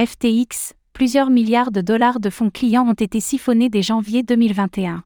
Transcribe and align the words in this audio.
FTX, 0.00 0.74
plusieurs 0.92 1.28
milliards 1.28 1.72
de 1.72 1.80
dollars 1.80 2.20
de 2.20 2.30
fonds 2.30 2.50
clients 2.50 2.86
ont 2.86 2.92
été 2.92 3.18
siphonnés 3.18 3.68
dès 3.68 3.82
janvier 3.82 4.22
2021. 4.22 5.02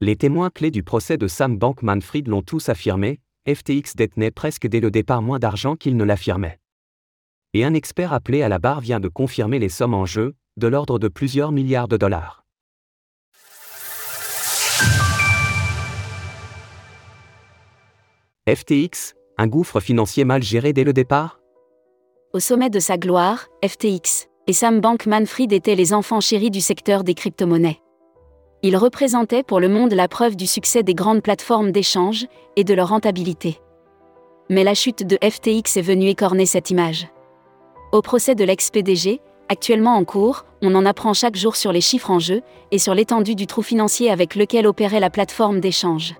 Les 0.00 0.16
témoins 0.16 0.50
clés 0.50 0.72
du 0.72 0.82
procès 0.82 1.16
de 1.16 1.28
Sam 1.28 1.56
Bankman-Fried 1.56 2.26
l'ont 2.26 2.42
tous 2.42 2.68
affirmé, 2.68 3.20
FTX 3.46 3.94
détenait 3.94 4.32
presque 4.32 4.66
dès 4.66 4.80
le 4.80 4.90
départ 4.90 5.22
moins 5.22 5.38
d'argent 5.38 5.76
qu'il 5.76 5.96
ne 5.96 6.02
l'affirmait. 6.02 6.58
Et 7.54 7.64
un 7.64 7.74
expert 7.74 8.12
appelé 8.12 8.42
à 8.42 8.48
la 8.48 8.58
barre 8.58 8.80
vient 8.80 8.98
de 8.98 9.06
confirmer 9.06 9.60
les 9.60 9.68
sommes 9.68 9.94
en 9.94 10.04
jeu, 10.04 10.34
de 10.56 10.66
l'ordre 10.66 10.98
de 10.98 11.06
plusieurs 11.06 11.52
milliards 11.52 11.86
de 11.86 11.96
dollars. 11.96 12.44
FTX, 18.52 19.14
un 19.38 19.46
gouffre 19.46 19.78
financier 19.78 20.24
mal 20.24 20.42
géré 20.42 20.72
dès 20.72 20.82
le 20.82 20.92
départ 20.92 21.41
Au 22.34 22.40
sommet 22.40 22.70
de 22.70 22.80
sa 22.80 22.96
gloire, 22.96 23.48
FTX 23.62 24.28
et 24.46 24.54
Sam 24.54 24.80
Bankman-Fried 24.80 25.52
étaient 25.52 25.74
les 25.74 25.92
enfants 25.92 26.22
chéris 26.22 26.50
du 26.50 26.62
secteur 26.62 27.04
des 27.04 27.12
crypto-monnaies. 27.12 27.82
Ils 28.62 28.78
représentaient 28.78 29.42
pour 29.42 29.60
le 29.60 29.68
monde 29.68 29.92
la 29.92 30.08
preuve 30.08 30.34
du 30.34 30.46
succès 30.46 30.82
des 30.82 30.94
grandes 30.94 31.20
plateformes 31.20 31.72
d'échange 31.72 32.24
et 32.56 32.64
de 32.64 32.72
leur 32.72 32.88
rentabilité. 32.88 33.60
Mais 34.48 34.64
la 34.64 34.72
chute 34.72 35.06
de 35.06 35.18
FTX 35.22 35.76
est 35.76 35.82
venue 35.82 36.08
écorner 36.08 36.46
cette 36.46 36.70
image. 36.70 37.06
Au 37.92 38.00
procès 38.00 38.34
de 38.34 38.44
l'ex-PDG, 38.44 39.20
actuellement 39.50 39.94
en 39.94 40.04
cours, 40.04 40.46
on 40.62 40.74
en 40.74 40.86
apprend 40.86 41.12
chaque 41.12 41.36
jour 41.36 41.54
sur 41.54 41.70
les 41.70 41.82
chiffres 41.82 42.10
en 42.10 42.18
jeu 42.18 42.40
et 42.70 42.78
sur 42.78 42.94
l'étendue 42.94 43.34
du 43.34 43.46
trou 43.46 43.60
financier 43.60 44.10
avec 44.10 44.36
lequel 44.36 44.66
opérait 44.66 45.00
la 45.00 45.10
plateforme 45.10 45.60
d'échange. 45.60 46.14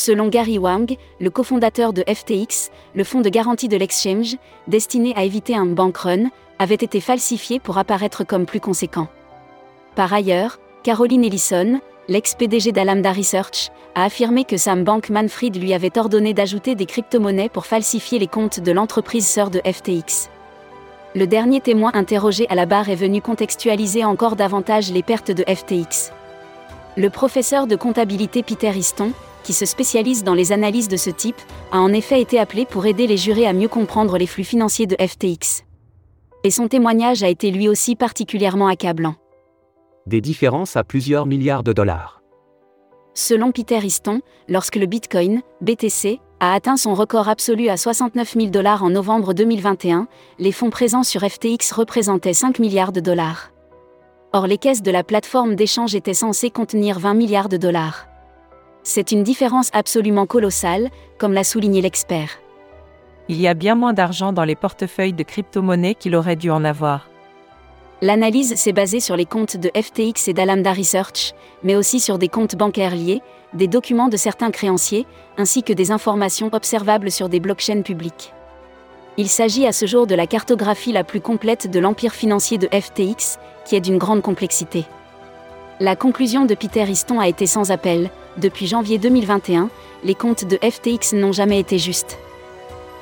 Selon 0.00 0.28
Gary 0.28 0.58
Wang, 0.58 0.96
le 1.18 1.28
cofondateur 1.28 1.92
de 1.92 2.04
FTX, 2.06 2.70
le 2.94 3.02
fonds 3.02 3.20
de 3.20 3.28
garantie 3.28 3.66
de 3.66 3.76
l'exchange, 3.76 4.36
destiné 4.68 5.12
à 5.16 5.24
éviter 5.24 5.56
un 5.56 5.66
bank 5.66 5.96
run, 5.96 6.30
avait 6.60 6.76
été 6.76 7.00
falsifié 7.00 7.58
pour 7.58 7.78
apparaître 7.78 8.22
comme 8.22 8.46
plus 8.46 8.60
conséquent. 8.60 9.08
Par 9.96 10.12
ailleurs, 10.12 10.60
Caroline 10.84 11.24
Ellison, 11.24 11.80
l'ex-PDG 12.06 12.70
d'Alamda 12.70 13.10
Research, 13.10 13.72
a 13.96 14.04
affirmé 14.04 14.44
que 14.44 14.56
Sam 14.56 14.84
Bankman-Fried 14.84 15.60
lui 15.60 15.74
avait 15.74 15.98
ordonné 15.98 16.32
d'ajouter 16.32 16.76
des 16.76 16.86
crypto-monnaies 16.86 17.48
pour 17.48 17.66
falsifier 17.66 18.20
les 18.20 18.28
comptes 18.28 18.60
de 18.60 18.70
l'entreprise 18.70 19.26
sœur 19.26 19.50
de 19.50 19.60
FTX. 19.66 20.30
Le 21.16 21.26
dernier 21.26 21.60
témoin 21.60 21.90
interrogé 21.94 22.46
à 22.50 22.54
la 22.54 22.66
barre 22.66 22.88
est 22.88 22.94
venu 22.94 23.20
contextualiser 23.20 24.04
encore 24.04 24.36
davantage 24.36 24.92
les 24.92 25.02
pertes 25.02 25.32
de 25.32 25.42
FTX. 25.42 26.12
Le 26.96 27.10
professeur 27.10 27.66
de 27.66 27.74
comptabilité 27.74 28.44
Peter 28.44 28.70
Easton, 28.76 29.12
qui 29.48 29.54
se 29.54 29.64
spécialise 29.64 30.24
dans 30.24 30.34
les 30.34 30.52
analyses 30.52 30.88
de 30.88 30.98
ce 30.98 31.08
type, 31.08 31.40
a 31.72 31.78
en 31.78 31.90
effet 31.94 32.20
été 32.20 32.38
appelé 32.38 32.66
pour 32.66 32.84
aider 32.84 33.06
les 33.06 33.16
jurés 33.16 33.46
à 33.46 33.54
mieux 33.54 33.66
comprendre 33.66 34.18
les 34.18 34.26
flux 34.26 34.44
financiers 34.44 34.86
de 34.86 34.94
FTX. 35.00 35.64
Et 36.44 36.50
son 36.50 36.68
témoignage 36.68 37.22
a 37.22 37.30
été 37.30 37.50
lui 37.50 37.66
aussi 37.66 37.96
particulièrement 37.96 38.66
accablant. 38.66 39.14
Des 40.04 40.20
différences 40.20 40.76
à 40.76 40.84
plusieurs 40.84 41.24
milliards 41.24 41.62
de 41.62 41.72
dollars. 41.72 42.20
Selon 43.14 43.50
Peter 43.50 43.78
Easton, 43.78 44.20
lorsque 44.48 44.76
le 44.76 44.84
Bitcoin, 44.84 45.40
BTC, 45.62 46.20
a 46.40 46.52
atteint 46.52 46.76
son 46.76 46.92
record 46.92 47.30
absolu 47.30 47.70
à 47.70 47.78
69 47.78 48.34
000 48.34 48.46
dollars 48.48 48.84
en 48.84 48.90
novembre 48.90 49.32
2021, 49.32 50.08
les 50.38 50.52
fonds 50.52 50.68
présents 50.68 51.04
sur 51.04 51.22
FTX 51.22 51.72
représentaient 51.72 52.34
5 52.34 52.58
milliards 52.58 52.92
de 52.92 53.00
dollars. 53.00 53.50
Or 54.34 54.46
les 54.46 54.58
caisses 54.58 54.82
de 54.82 54.90
la 54.90 55.04
plateforme 55.04 55.54
d'échange 55.54 55.94
étaient 55.94 56.12
censées 56.12 56.50
contenir 56.50 56.98
20 56.98 57.14
milliards 57.14 57.48
de 57.48 57.56
dollars. 57.56 58.08
C'est 58.90 59.12
une 59.12 59.22
différence 59.22 59.68
absolument 59.74 60.24
colossale, 60.24 60.88
comme 61.18 61.34
l'a 61.34 61.44
souligné 61.44 61.82
l'expert. 61.82 62.30
Il 63.28 63.38
y 63.38 63.46
a 63.46 63.52
bien 63.52 63.74
moins 63.74 63.92
d'argent 63.92 64.32
dans 64.32 64.44
les 64.44 64.54
portefeuilles 64.54 65.12
de 65.12 65.22
crypto-monnaies 65.24 65.94
qu'il 65.94 66.16
aurait 66.16 66.36
dû 66.36 66.50
en 66.50 66.64
avoir. 66.64 67.10
L'analyse 68.00 68.54
s'est 68.54 68.72
basée 68.72 69.00
sur 69.00 69.14
les 69.14 69.26
comptes 69.26 69.58
de 69.58 69.70
FTX 69.78 70.28
et 70.28 70.32
d'Alamda 70.32 70.72
Research, 70.72 71.34
mais 71.62 71.76
aussi 71.76 72.00
sur 72.00 72.16
des 72.16 72.28
comptes 72.28 72.56
bancaires 72.56 72.96
liés, 72.96 73.20
des 73.52 73.68
documents 73.68 74.08
de 74.08 74.16
certains 74.16 74.50
créanciers, 74.50 75.06
ainsi 75.36 75.62
que 75.62 75.74
des 75.74 75.90
informations 75.90 76.48
observables 76.50 77.10
sur 77.10 77.28
des 77.28 77.40
blockchains 77.40 77.82
publiques. 77.82 78.32
Il 79.18 79.28
s'agit 79.28 79.66
à 79.66 79.72
ce 79.72 79.84
jour 79.84 80.06
de 80.06 80.14
la 80.14 80.26
cartographie 80.26 80.92
la 80.92 81.04
plus 81.04 81.20
complète 81.20 81.70
de 81.70 81.78
l'empire 81.78 82.14
financier 82.14 82.56
de 82.56 82.68
FTX, 82.68 83.38
qui 83.66 83.76
est 83.76 83.82
d'une 83.82 83.98
grande 83.98 84.22
complexité. 84.22 84.86
La 85.80 85.94
conclusion 85.94 86.44
de 86.44 86.56
Peter 86.56 86.82
Easton 86.82 87.20
a 87.20 87.28
été 87.28 87.46
sans 87.46 87.70
appel, 87.70 88.10
depuis 88.36 88.66
janvier 88.66 88.98
2021, 88.98 89.70
les 90.02 90.16
comptes 90.16 90.44
de 90.44 90.56
FTX 90.56 91.14
n'ont 91.14 91.30
jamais 91.30 91.60
été 91.60 91.78
justes. 91.78 92.18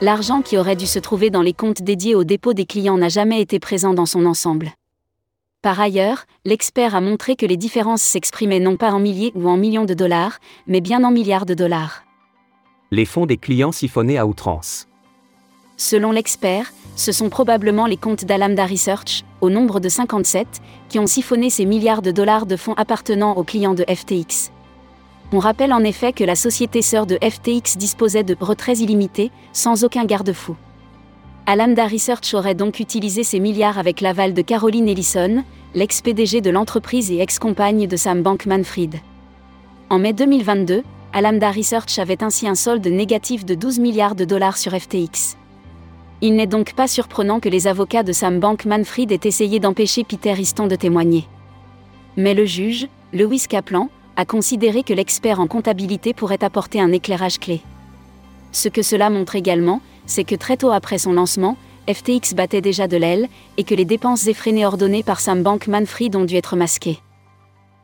L'argent 0.00 0.40
qui 0.40 0.56
aurait 0.56 0.74
dû 0.74 0.86
se 0.86 0.98
trouver 0.98 1.28
dans 1.28 1.42
les 1.42 1.52
comptes 1.52 1.82
dédiés 1.82 2.14
au 2.14 2.24
dépôt 2.24 2.54
des 2.54 2.64
clients 2.64 2.96
n'a 2.96 3.10
jamais 3.10 3.42
été 3.42 3.60
présent 3.60 3.92
dans 3.92 4.06
son 4.06 4.24
ensemble. 4.24 4.72
Par 5.60 5.80
ailleurs, 5.80 6.24
l'expert 6.46 6.94
a 6.94 7.02
montré 7.02 7.36
que 7.36 7.44
les 7.44 7.58
différences 7.58 8.00
s'exprimaient 8.00 8.58
non 8.58 8.76
pas 8.76 8.92
en 8.92 9.00
milliers 9.00 9.32
ou 9.34 9.50
en 9.50 9.58
millions 9.58 9.84
de 9.84 9.94
dollars, 9.94 10.38
mais 10.66 10.80
bien 10.80 11.04
en 11.04 11.10
milliards 11.10 11.46
de 11.46 11.54
dollars. 11.54 12.04
Les 12.90 13.04
fonds 13.04 13.26
des 13.26 13.36
clients 13.36 13.72
siphonnés 13.72 14.16
à 14.16 14.26
outrance. 14.26 14.88
Selon 15.76 16.10
l'expert, 16.10 16.72
ce 16.96 17.12
sont 17.12 17.28
probablement 17.28 17.86
les 17.86 17.96
comptes 17.96 18.24
d'Alamda 18.24 18.66
Research, 18.66 19.24
au 19.40 19.50
nombre 19.50 19.80
de 19.80 19.88
57, 19.88 20.46
qui 20.88 20.98
ont 20.98 21.06
siphonné 21.06 21.50
ces 21.50 21.64
milliards 21.64 22.02
de 22.02 22.10
dollars 22.10 22.46
de 22.46 22.56
fonds 22.56 22.74
appartenant 22.74 23.34
aux 23.34 23.44
clients 23.44 23.74
de 23.74 23.84
FTX. 23.84 24.52
On 25.32 25.38
rappelle 25.38 25.72
en 25.72 25.82
effet 25.82 26.12
que 26.12 26.24
la 26.24 26.34
société 26.34 26.82
sœur 26.82 27.06
de 27.06 27.18
FTX 27.22 27.78
disposait 27.78 28.24
de 28.24 28.36
retraits 28.38 28.80
illimités, 28.80 29.30
sans 29.52 29.84
aucun 29.84 30.04
garde-fou. 30.04 30.56
Alamda 31.46 31.86
Research 31.86 32.34
aurait 32.34 32.54
donc 32.54 32.78
utilisé 32.78 33.24
ces 33.24 33.40
milliards 33.40 33.78
avec 33.78 34.00
l'aval 34.00 34.34
de 34.34 34.42
Caroline 34.42 34.88
Ellison, 34.88 35.42
l'ex-PDG 35.74 36.40
de 36.40 36.50
l'entreprise 36.50 37.10
et 37.10 37.18
ex-compagne 37.18 37.86
de 37.86 37.96
Sam 37.96 38.22
Bankman-Fried. 38.22 38.96
En 39.88 39.98
mai 39.98 40.12
2022, 40.12 40.82
Alamda 41.14 41.50
Research 41.50 41.98
avait 41.98 42.22
ainsi 42.22 42.46
un 42.46 42.54
solde 42.54 42.86
négatif 42.86 43.44
de 43.44 43.54
12 43.54 43.78
milliards 43.80 44.14
de 44.14 44.24
dollars 44.24 44.56
sur 44.56 44.72
FTX. 44.72 45.36
Il 46.24 46.36
n'est 46.36 46.46
donc 46.46 46.74
pas 46.74 46.86
surprenant 46.86 47.40
que 47.40 47.48
les 47.48 47.66
avocats 47.66 48.04
de 48.04 48.12
Sam 48.12 48.38
Bankman-Fried 48.38 49.10
aient 49.10 49.28
essayé 49.28 49.58
d'empêcher 49.58 50.04
Peter 50.04 50.34
Easton 50.38 50.68
de 50.68 50.76
témoigner. 50.76 51.26
Mais 52.16 52.32
le 52.32 52.44
juge, 52.44 52.86
Lewis 53.12 53.46
Kaplan, 53.48 53.90
a 54.14 54.24
considéré 54.24 54.84
que 54.84 54.92
l'expert 54.92 55.40
en 55.40 55.48
comptabilité 55.48 56.14
pourrait 56.14 56.44
apporter 56.44 56.80
un 56.80 56.92
éclairage 56.92 57.40
clé. 57.40 57.60
Ce 58.52 58.68
que 58.68 58.82
cela 58.82 59.10
montre 59.10 59.34
également, 59.34 59.80
c'est 60.06 60.22
que 60.22 60.36
très 60.36 60.56
tôt 60.56 60.70
après 60.70 60.98
son 60.98 61.12
lancement, 61.12 61.56
FTX 61.92 62.34
battait 62.36 62.60
déjà 62.60 62.86
de 62.86 62.96
l'aile, 62.96 63.28
et 63.56 63.64
que 63.64 63.74
les 63.74 63.84
dépenses 63.84 64.28
effrénées 64.28 64.64
ordonnées 64.64 65.02
par 65.02 65.18
Sam 65.18 65.42
Bankman-Fried 65.42 66.14
ont 66.14 66.24
dû 66.24 66.36
être 66.36 66.54
masquées. 66.54 67.00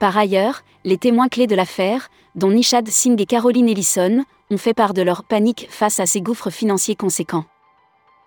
Par 0.00 0.18
ailleurs, 0.18 0.64
les 0.82 0.98
témoins 0.98 1.28
clés 1.28 1.46
de 1.46 1.54
l'affaire, 1.54 2.08
dont 2.34 2.50
Nishad 2.50 2.88
Singh 2.88 3.20
et 3.20 3.26
Caroline 3.26 3.68
Ellison, 3.68 4.24
ont 4.50 4.58
fait 4.58 4.74
part 4.74 4.92
de 4.92 5.02
leur 5.02 5.22
panique 5.22 5.68
face 5.70 6.00
à 6.00 6.06
ces 6.06 6.20
gouffres 6.20 6.50
financiers 6.50 6.96
conséquents. 6.96 7.44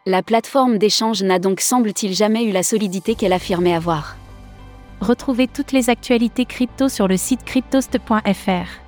La 0.10 0.24
plateforme 0.24 0.78
d'échange 0.78 1.22
n'a 1.22 1.38
donc 1.38 1.60
semble-t-il 1.60 2.14
jamais 2.14 2.46
eu 2.46 2.54
la 2.54 2.64
solidité 2.64 3.14
qu'elle 3.14 3.34
affirmait 3.34 3.76
avoir. 3.76 4.16
Retrouvez 5.02 5.50
toutes 5.50 5.74
les 5.74 5.90
actualités 5.90 6.46
crypto 6.46 6.88
sur 6.88 7.10
le 7.10 7.18
site 7.18 7.44
cryptost.fr. 7.44 8.88